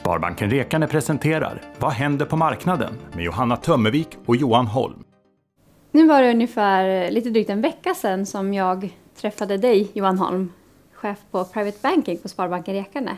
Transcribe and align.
Sparbanken 0.00 0.50
Rekane 0.50 0.86
presenterar 0.86 1.62
Vad 1.78 1.92
händer 1.92 2.26
på 2.26 2.36
marknaden? 2.36 2.92
med 3.12 3.24
Johanna 3.24 3.56
Tömmervik 3.56 4.08
och 4.26 4.36
Johan 4.36 4.66
Holm. 4.66 5.04
Nu 5.92 6.06
var 6.06 6.22
det 6.22 6.30
ungefär 6.30 7.10
lite 7.10 7.30
drygt 7.30 7.50
en 7.50 7.60
vecka 7.62 7.94
sedan 7.94 8.26
som 8.26 8.54
jag 8.54 8.90
träffade 9.16 9.56
dig, 9.56 9.90
Johan 9.92 10.18
Holm, 10.18 10.52
chef 10.92 11.18
på 11.30 11.44
Private 11.44 11.78
Banking 11.82 12.18
på 12.18 12.28
Sparbanken 12.28 12.74
Rekane. 12.74 13.16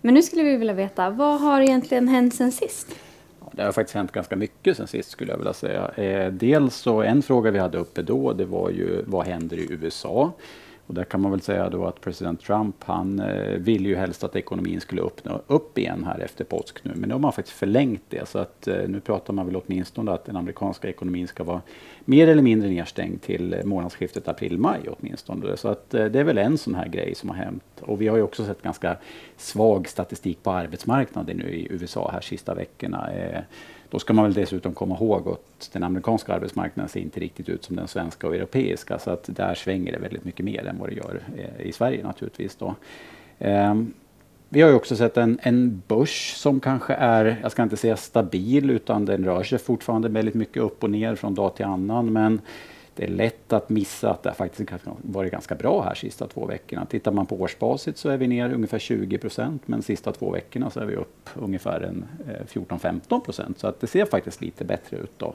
Men 0.00 0.14
nu 0.14 0.22
skulle 0.22 0.42
vi 0.42 0.56
vilja 0.56 0.74
veta, 0.74 1.10
vad 1.10 1.40
har 1.40 1.60
egentligen 1.60 2.08
hänt 2.08 2.34
sen 2.34 2.52
sist? 2.52 2.86
Det 3.52 3.62
har 3.62 3.72
faktiskt 3.72 3.94
hänt 3.94 4.12
ganska 4.12 4.36
mycket 4.36 4.76
sen 4.76 4.86
sist 4.86 5.10
skulle 5.10 5.30
jag 5.30 5.38
vilja 5.38 5.52
säga. 5.52 5.88
Eh, 5.88 6.32
dels 6.32 6.74
så 6.76 7.02
en 7.02 7.22
fråga 7.22 7.50
vi 7.50 7.58
hade 7.58 7.78
uppe 7.78 8.02
då, 8.02 8.32
det 8.32 8.44
var 8.44 8.70
ju 8.70 9.04
vad 9.06 9.26
händer 9.26 9.56
i 9.56 9.66
USA? 9.72 10.32
Och 10.86 10.94
där 10.94 11.04
kan 11.04 11.20
man 11.20 11.30
väl 11.30 11.40
säga 11.40 11.70
då 11.70 11.86
att 11.86 12.00
president 12.00 12.40
Trump, 12.40 12.76
han 12.84 13.20
eh, 13.20 13.58
ville 13.58 13.88
ju 13.88 13.96
helst 13.96 14.24
att 14.24 14.36
ekonomin 14.36 14.80
skulle 14.80 15.02
öppna 15.02 15.40
upp 15.46 15.78
igen 15.78 16.04
här 16.04 16.18
efter 16.20 16.44
påsk 16.44 16.84
nu. 16.84 16.92
Men 16.94 17.08
nu 17.08 17.14
har 17.14 17.20
man 17.20 17.32
faktiskt 17.32 17.58
förlängt 17.58 18.02
det. 18.08 18.28
Så 18.28 18.38
att 18.38 18.68
eh, 18.68 18.88
nu 18.88 19.00
pratar 19.00 19.32
man 19.32 19.46
väl 19.46 19.56
åtminstone 19.56 20.12
att 20.12 20.24
den 20.24 20.36
amerikanska 20.36 20.88
ekonomin 20.88 21.28
ska 21.28 21.44
vara 21.44 21.60
mer 22.04 22.28
eller 22.28 22.42
mindre 22.42 22.68
nedstängd 22.68 23.22
till 23.22 23.54
eh, 23.54 23.64
månadsskiftet 23.64 24.28
april-maj 24.28 24.80
åtminstone. 24.98 25.56
Så 25.56 25.68
att 25.68 25.94
eh, 25.94 26.04
det 26.04 26.20
är 26.20 26.24
väl 26.24 26.38
en 26.38 26.58
sån 26.58 26.74
här 26.74 26.88
grej 26.88 27.14
som 27.14 27.28
har 27.28 27.36
hänt. 27.36 27.64
Och 27.80 28.00
vi 28.00 28.08
har 28.08 28.16
ju 28.16 28.22
också 28.22 28.44
sett 28.44 28.62
ganska 28.62 28.96
svag 29.36 29.88
statistik 29.88 30.42
på 30.42 30.50
arbetsmarknaden 30.50 31.36
nu 31.36 31.48
i 31.48 31.66
USA 31.70 32.10
här 32.12 32.20
sista 32.20 32.54
veckorna. 32.54 33.12
Eh, 33.12 33.40
då 33.96 34.00
ska 34.00 34.12
man 34.12 34.24
väl 34.24 34.34
dessutom 34.34 34.74
komma 34.74 34.94
ihåg 34.94 35.28
att 35.28 35.70
den 35.72 35.82
amerikanska 35.82 36.32
arbetsmarknaden 36.34 36.88
ser 36.88 37.00
inte 37.00 37.20
riktigt 37.20 37.48
ut 37.48 37.64
som 37.64 37.76
den 37.76 37.88
svenska 37.88 38.26
och 38.26 38.34
europeiska. 38.34 38.98
Så 38.98 39.10
att 39.10 39.24
där 39.26 39.54
svänger 39.54 39.92
det 39.92 39.98
väldigt 39.98 40.24
mycket 40.24 40.44
mer 40.44 40.66
än 40.66 40.78
vad 40.78 40.88
det 40.88 40.94
gör 40.94 41.20
eh, 41.36 41.66
i 41.66 41.72
Sverige 41.72 42.02
naturligtvis. 42.02 42.56
Då. 42.56 42.74
Ehm, 43.38 43.92
vi 44.48 44.62
har 44.62 44.68
ju 44.68 44.74
också 44.74 44.96
sett 44.96 45.16
en, 45.16 45.38
en 45.42 45.82
börs 45.88 46.34
som 46.36 46.60
kanske 46.60 46.94
är, 46.94 47.38
jag 47.42 47.52
ska 47.52 47.62
inte 47.62 47.76
säga 47.76 47.96
stabil, 47.96 48.70
utan 48.70 49.04
den 49.04 49.24
rör 49.24 49.42
sig 49.42 49.58
fortfarande 49.58 50.08
väldigt 50.08 50.34
mycket 50.34 50.62
upp 50.62 50.84
och 50.84 50.90
ner 50.90 51.14
från 51.14 51.34
dag 51.34 51.56
till 51.56 51.64
annan. 51.66 52.12
Men 52.12 52.40
det 52.96 53.04
är 53.04 53.08
lätt 53.08 53.52
att 53.52 53.68
missa 53.68 54.10
att 54.10 54.22
det 54.22 54.34
faktiskt 54.34 54.70
varit 55.02 55.32
ganska 55.32 55.54
bra 55.54 55.82
här 55.82 55.94
sista 55.94 56.26
två 56.26 56.46
veckorna. 56.46 56.86
Tittar 56.86 57.12
man 57.12 57.26
på 57.26 57.36
årsbasis 57.36 57.98
så 57.98 58.08
är 58.08 58.16
vi 58.16 58.26
ner 58.26 58.52
ungefär 58.54 58.78
20 58.78 59.18
procent, 59.18 59.62
men 59.66 59.82
sista 59.82 60.12
två 60.12 60.30
veckorna 60.30 60.70
så 60.70 60.80
är 60.80 60.84
vi 60.84 60.96
upp 60.96 61.30
ungefär 61.34 61.80
en 61.80 62.04
eh, 62.28 62.60
14-15 62.60 63.20
procent. 63.20 63.58
Så 63.58 63.66
att 63.66 63.80
det 63.80 63.86
ser 63.86 64.04
faktiskt 64.04 64.40
lite 64.40 64.64
bättre 64.64 64.96
ut. 64.96 65.12
Då. 65.16 65.34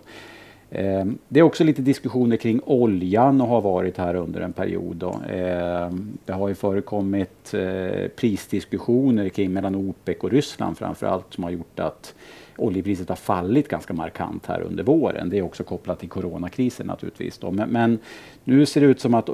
Ehm, 0.71 1.17
det 1.27 1.39
är 1.39 1.43
också 1.43 1.63
lite 1.63 1.81
diskussioner 1.81 2.37
kring 2.37 2.61
oljan 2.65 3.41
och 3.41 3.47
har 3.47 3.61
varit 3.61 3.97
här 3.97 4.15
under 4.15 4.41
en 4.41 4.53
period. 4.53 4.95
Då. 4.95 5.21
Ehm, 5.29 6.17
det 6.25 6.33
har 6.33 6.47
ju 6.47 6.55
förekommit 6.55 7.53
eh, 7.53 8.07
prisdiskussioner 8.07 9.29
kring 9.29 9.53
mellan 9.53 9.75
OPEC 9.75 10.17
och 10.17 10.31
Ryssland 10.31 10.77
framför 10.77 11.07
allt 11.07 11.33
som 11.33 11.43
har 11.43 11.51
gjort 11.51 11.79
att 11.79 12.15
oljepriset 12.61 13.09
har 13.09 13.15
fallit 13.15 13.67
ganska 13.67 13.93
markant 13.93 14.45
här 14.45 14.61
under 14.61 14.83
våren. 14.83 15.29
Det 15.29 15.37
är 15.37 15.41
också 15.41 15.63
kopplat 15.63 15.99
till 15.99 16.09
coronakrisen 16.09 16.87
naturligtvis. 16.87 17.41
Men, 17.41 17.69
men 17.69 17.99
nu 18.43 18.65
ser 18.65 18.81
det 18.81 18.87
ut 18.87 18.99
som 18.99 19.13
att 19.13 19.29
eh, 19.29 19.33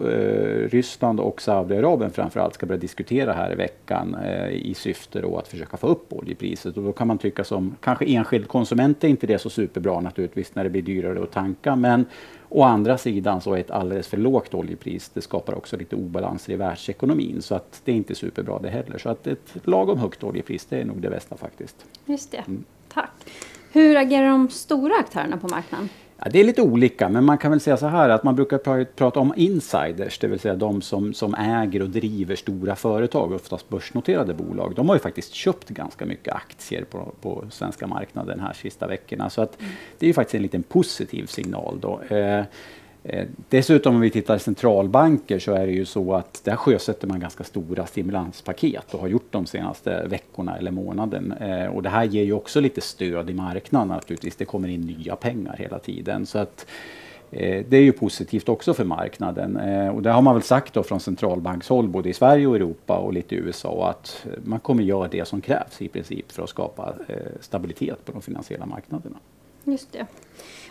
Ryssland 0.70 1.20
och 1.20 1.42
Saudiarabien 1.42 2.12
framförallt 2.12 2.54
ska 2.54 2.66
börja 2.66 2.82
diskutera 2.82 3.34
här 3.34 3.52
i 3.52 3.56
veckan 3.56 4.16
eh, 4.16 4.50
i 4.50 4.74
syfte 4.74 5.22
då 5.22 5.38
att 5.38 5.48
försöka 5.48 5.78
få 5.78 5.88
upp 5.88 6.14
oljepriset. 6.14 6.78
Och 6.78 6.84
då 6.84 6.92
kan 6.92 7.08
man 7.08 7.18
tycka 7.18 7.44
som 7.44 7.76
kanske 7.82 8.06
enskild 8.06 8.48
konsument 8.48 9.04
är 9.04 9.08
inte 9.08 9.28
det 9.28 9.40
så 9.40 9.50
superbra 9.50 10.00
naturligtvis 10.00 10.56
när 10.56 10.64
det 10.64 10.70
blir 10.70 10.82
dyrare 10.82 11.24
att 11.24 11.32
tanka. 11.32 11.76
Men 11.76 12.06
Å 12.50 12.64
andra 12.64 12.98
sidan 12.98 13.42
så 13.42 13.54
är 13.54 13.60
ett 13.60 13.72
alldeles 13.72 14.08
för 14.08 14.18
lågt 14.18 14.54
oljepris, 14.54 15.10
det 15.14 15.22
skapar 15.22 15.54
också 15.56 15.78
lite 15.78 15.96
obalanser 15.96 16.54
i 16.54 16.56
världsekonomin. 16.56 17.42
Så 17.42 17.56
att 17.56 17.82
det 17.86 17.92
är 17.92 17.96
inte 17.96 18.16
superbra 18.16 18.60
det 18.60 18.70
heller. 18.70 18.98
Så 18.98 19.10
att 19.10 19.28
ett 19.28 19.58
lagom 19.64 19.98
högt 19.98 20.24
oljepris, 20.24 20.66
det 20.66 20.82
är 20.82 20.86
nog 20.86 21.02
det 21.02 21.10
bästa 21.10 21.38
faktiskt. 21.38 21.86
Just 22.06 22.32
det. 22.32 22.44
Mm. 22.48 22.64
Tack. 22.94 23.12
Hur 23.72 23.96
agerar 23.96 24.30
de 24.30 24.50
stora 24.50 24.94
aktörerna 25.00 25.38
på 25.38 25.48
marknaden? 25.48 25.90
Ja, 26.18 26.30
det 26.32 26.40
är 26.40 26.44
lite 26.44 26.62
olika, 26.62 27.10
men 27.10 27.24
man 27.24 27.38
kan 27.38 27.52
väl 27.52 27.60
säga 27.60 27.78
så 27.78 27.88
här 27.88 28.10
att 28.10 28.24
man 28.24 28.36
brukar 28.36 28.86
prata 28.86 29.20
om 29.20 29.34
insiders, 29.36 30.20
det 30.20 30.28
vill 30.28 30.40
säga 30.40 30.56
de 30.56 30.82
som, 30.82 31.14
som 31.14 31.36
äger 31.36 31.82
och 31.82 31.90
driver 31.90 32.36
stora 32.36 32.76
företag, 32.76 33.32
oftast 33.32 33.70
börsnoterade 33.70 34.34
bolag. 34.34 34.74
De 34.76 34.90
har 34.90 34.96
ju 34.96 35.00
faktiskt 35.00 35.34
köpt 35.34 35.70
ganska 35.70 36.06
mycket 36.06 36.34
aktier 36.34 36.84
på, 36.84 37.14
på 37.22 37.46
svenska 37.50 37.88
marknaden 37.88 38.40
här 38.40 38.54
sista 38.54 38.88
veckorna. 38.88 39.30
Så 39.30 39.42
att 39.42 39.58
det 40.00 40.06
är 40.06 40.08
ju 40.08 40.14
faktiskt 40.14 40.36
en 40.36 40.42
liten 40.42 40.64
positiv 40.64 41.26
signal. 41.26 41.80
Då. 41.82 42.16
Eh, 42.16 42.44
Eh, 43.10 43.28
dessutom 43.50 43.96
om 43.96 44.02
vi 44.02 44.10
tittar 44.10 44.38
centralbanker 44.38 45.40
så 45.40 45.54
är 45.54 45.68
det 45.68 45.74
ju 45.74 45.86
så 45.86 46.14
att 46.14 46.42
där 46.44 46.56
sjösätter 46.56 47.08
man 47.08 47.20
ganska 47.20 47.44
stora 47.44 47.86
stimulanspaket 47.86 48.94
och 48.94 49.00
har 49.00 49.08
gjort 49.08 49.28
de 49.32 49.46
senaste 49.46 50.08
veckorna 50.08 50.58
eller 50.58 50.72
månaden. 50.72 51.32
Eh, 51.32 51.66
och 51.66 51.84
det 51.84 51.90
här 51.90 52.04
ger 52.04 52.24
ju 52.24 52.34
också 52.34 52.60
lite 52.60 52.82
stöd 52.82 53.30
i 53.30 53.34
marknaden 53.34 53.88
naturligtvis. 53.88 54.36
Det 54.36 54.46
kommer 54.46 54.68
in 54.68 54.82
nya 54.82 55.16
pengar 55.16 55.56
hela 55.60 55.80
tiden. 55.80 56.26
Så 56.26 56.40
att, 56.40 56.66
eh, 57.32 57.66
det 57.70 57.78
är 57.78 57.82
ju 57.82 57.92
positivt 57.92 58.50
också 58.50 58.74
för 58.74 58.84
marknaden. 58.84 59.58
Och 59.90 60.02
det 60.02 60.12
har 60.12 60.22
man 60.22 60.36
väl 60.36 60.44
sagt 60.44 60.74
då 60.74 60.84
från 60.84 61.00
centralbankshåll 61.00 61.88
både 61.88 62.10
i 62.10 62.14
Sverige 62.14 62.48
och 62.48 62.56
Europa 62.56 62.98
och 62.98 63.14
lite 63.14 63.36
i 63.36 63.38
USA 63.38 63.90
att 63.90 64.26
man 64.44 64.60
kommer 64.60 64.84
göra 64.84 65.08
det 65.08 65.28
som 65.28 65.42
krävs 65.42 65.82
i 65.82 65.88
princip 65.88 66.32
för 66.32 66.44
att 66.44 66.50
skapa 66.50 66.94
stabilitet 67.40 68.06
på 68.06 68.12
de 68.12 68.22
finansiella 68.22 68.66
marknaderna. 68.66 69.18
Just 69.72 69.92
det. 69.92 70.06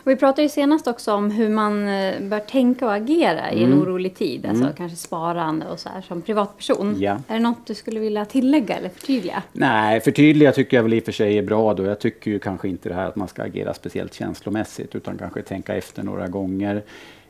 Och 0.07 0.13
vi 0.13 0.17
pratade 0.17 0.43
ju 0.43 0.49
senast 0.49 0.87
också 0.87 1.13
om 1.13 1.31
hur 1.31 1.49
man 1.49 1.89
eh, 1.89 2.21
bör 2.21 2.39
tänka 2.39 2.87
och 2.87 2.95
agera 2.95 3.53
i 3.53 3.63
en 3.63 3.73
mm. 3.73 3.83
orolig 3.83 4.15
tid. 4.15 4.47
Alltså 4.47 4.65
mm. 4.65 4.77
kanske 4.77 4.97
sparande 4.97 5.67
och 5.67 5.81
så 5.81 5.89
här 5.89 6.01
som 6.01 6.23
privatperson. 6.23 6.97
Ja. 7.01 7.19
Är 7.29 7.35
det 7.35 7.41
något 7.41 7.67
du 7.67 7.75
skulle 7.75 8.01
vilja 8.01 8.25
tillägga 8.25 8.77
eller 8.77 8.89
förtydliga? 8.89 9.43
Nej, 9.53 10.01
förtydliga 10.01 10.53
tycker 10.53 10.77
jag 10.77 10.83
väl 10.83 10.95
i 10.95 11.01
och 11.01 11.05
för 11.05 11.13
sig 11.13 11.39
är 11.39 11.43
bra 11.43 11.75
då. 11.75 11.85
Jag 11.85 12.01
tycker 12.01 12.31
ju 12.31 12.39
kanske 12.39 12.69
inte 12.69 12.89
det 12.89 12.95
här 12.95 13.07
att 13.09 13.17
man 13.17 13.29
ska 13.29 13.43
agera 13.43 13.75
speciellt 13.75 14.15
känslomässigt 14.15 14.95
utan 14.95 15.19
kanske 15.19 15.43
tänka 15.43 15.75
efter 15.75 16.03
några 16.03 16.29
gånger 16.29 16.83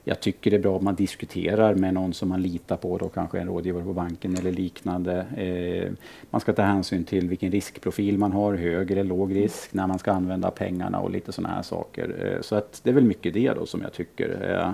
jag 0.09 0.21
tycker 0.21 0.51
det 0.51 0.57
är 0.57 0.61
bra 0.61 0.77
om 0.77 0.85
man 0.85 0.95
diskuterar 0.95 1.75
med 1.75 1.95
någon 1.95 2.15
som 2.15 2.29
man 2.29 2.43
litar 2.43 2.77
på, 2.77 2.99
då 2.99 3.09
kanske 3.09 3.41
en 3.41 3.47
rådgivare 3.47 3.85
på 3.85 3.93
banken 3.93 4.37
eller 4.37 4.53
liknande. 4.53 5.27
Eh, 5.37 5.93
man 6.31 6.41
ska 6.41 6.53
ta 6.53 6.63
hänsyn 6.63 7.05
till 7.05 7.29
vilken 7.29 7.53
riskprofil 7.53 8.19
man 8.19 8.33
har, 8.33 8.55
hög 8.55 8.91
eller 8.91 9.05
låg 9.05 9.35
risk, 9.35 9.75
när 9.75 9.87
man 9.87 9.99
ska 9.99 10.13
använda 10.13 10.51
pengarna 10.51 11.01
och 11.01 11.11
lite 11.11 11.33
sådana 11.33 11.55
här 11.55 11.63
saker. 11.63 12.35
Eh, 12.35 12.41
så 12.43 12.57
att 12.57 12.81
det 12.83 12.91
är 12.91 12.95
väl 12.95 13.05
mycket 13.05 13.35
det 13.35 13.53
då 13.53 13.67
som 13.67 13.83
jag 13.83 13.93
tycker. 13.93 14.51
Eh, 14.51 14.73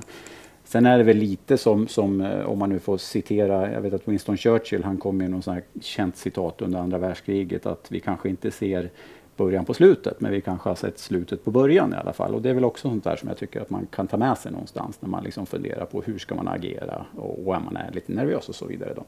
sen 0.64 0.86
är 0.86 0.98
det 0.98 1.04
väl 1.04 1.16
lite 1.16 1.58
som, 1.58 1.88
som, 1.88 2.20
eh, 2.20 2.44
om 2.44 2.58
man 2.58 2.68
nu 2.68 2.78
får 2.78 2.98
citera, 2.98 3.72
jag 3.72 3.80
vet 3.80 3.92
att 3.92 4.08
Winston 4.08 4.36
Churchill, 4.36 4.84
han 4.84 4.96
kom 4.96 5.16
med 5.16 5.30
något 5.30 5.44
sånt 5.44 5.54
här 5.54 5.64
känt 5.80 6.16
citat 6.16 6.62
under 6.62 6.78
andra 6.78 6.98
världskriget, 6.98 7.66
att 7.66 7.86
vi 7.90 8.00
kanske 8.00 8.28
inte 8.28 8.50
ser 8.50 8.90
början 9.36 9.64
på 9.64 9.74
slutet, 9.74 10.20
men 10.20 10.32
vi 10.32 10.40
kanske 10.40 10.68
har 10.68 10.76
sett 10.76 10.98
slutet 10.98 11.44
på 11.44 11.50
början 11.50 11.92
i 11.92 11.96
alla 11.96 12.12
fall. 12.12 12.34
Och 12.34 12.42
det 12.42 12.50
är 12.50 12.54
väl 12.54 12.64
också 12.64 12.88
sånt 12.88 13.04
där 13.04 13.16
som 13.16 13.28
jag 13.28 13.38
tycker 13.38 13.60
att 13.60 13.70
man 13.70 13.86
kan 13.86 14.06
ta 14.06 14.16
med 14.16 14.38
sig 14.38 14.52
någonstans 14.52 15.02
när 15.02 15.08
man 15.08 15.24
liksom 15.24 15.46
funderar 15.46 15.84
på 15.84 16.02
hur 16.02 16.18
ska 16.18 16.34
man 16.34 16.48
agera 16.48 17.06
och, 17.16 17.46
och 17.46 17.54
är 17.54 17.60
man 17.60 17.76
är 17.76 17.90
lite 17.92 18.12
nervös 18.12 18.48
och 18.48 18.54
så 18.54 18.66
vidare. 18.66 18.94
Då. 18.94 19.04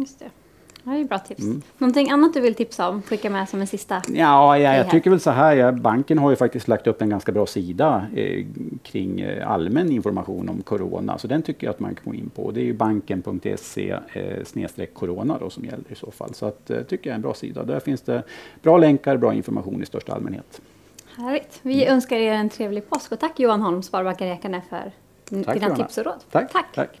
Just 0.00 0.18
det. 0.18 0.30
Det 0.84 0.90
är 0.90 1.04
bra 1.04 1.18
tips. 1.18 1.42
Mm. 1.42 1.62
Någonting 1.78 2.10
annat 2.10 2.34
du 2.34 2.40
vill 2.40 2.54
tipsa 2.54 2.88
om? 2.88 3.02
Skicka 3.02 3.30
med 3.30 3.48
som 3.48 3.60
en 3.60 3.66
sista? 3.66 4.02
Ja, 4.08 4.58
ja 4.58 4.76
jag 4.76 4.90
tycker 4.90 5.10
väl 5.10 5.20
så 5.20 5.30
här. 5.30 5.56
Ja, 5.56 5.72
banken 5.72 6.18
har 6.18 6.30
ju 6.30 6.36
faktiskt 6.36 6.68
lagt 6.68 6.86
upp 6.86 7.02
en 7.02 7.10
ganska 7.10 7.32
bra 7.32 7.46
sida 7.46 8.06
eh, 8.14 8.46
kring 8.82 9.20
eh, 9.20 9.50
allmän 9.50 9.92
information 9.92 10.48
om 10.48 10.62
corona. 10.62 11.18
Så 11.18 11.26
den 11.26 11.42
tycker 11.42 11.66
jag 11.66 11.74
att 11.74 11.80
man 11.80 11.94
kan 11.94 12.12
gå 12.12 12.14
in 12.14 12.30
på. 12.30 12.50
Det 12.50 12.60
är 12.60 12.64
ju 12.64 12.72
banken.se 12.72 13.96
eh, 14.12 14.86
corona 14.92 15.38
då, 15.40 15.50
som 15.50 15.64
gäller 15.64 15.84
i 15.88 15.94
så 15.94 16.10
fall. 16.10 16.34
Så 16.34 16.46
att, 16.46 16.70
eh, 16.70 16.82
tycker 16.82 17.10
jag 17.10 17.12
är 17.12 17.16
en 17.16 17.22
bra 17.22 17.34
sida. 17.34 17.64
Där 17.64 17.80
finns 17.80 18.00
det 18.00 18.22
bra 18.62 18.78
länkar, 18.78 19.16
bra 19.16 19.34
information 19.34 19.82
i 19.82 19.86
största 19.86 20.12
allmänhet. 20.12 20.60
Härligt. 21.16 21.60
Vi 21.62 21.82
mm. 21.82 21.94
önskar 21.94 22.16
er 22.16 22.32
en 22.32 22.48
trevlig 22.48 22.90
påsk 22.90 23.12
och 23.12 23.18
tack 23.18 23.40
Johan 23.40 23.62
Holm, 23.62 23.82
Sparbanken 23.82 24.28
Rekane 24.28 24.62
för 24.68 24.76
tack, 24.78 25.54
dina 25.54 25.54
Johanna. 25.54 25.76
tips 25.76 25.98
och 25.98 26.04
råd. 26.04 26.24
Tack. 26.30 26.52
tack. 26.52 26.66
tack. 26.74 27.00